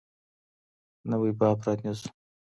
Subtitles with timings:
[1.09, 2.09] نوی باب پرانيزو.